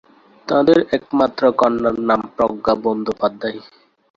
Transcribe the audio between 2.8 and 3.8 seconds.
Bandyopadhyay.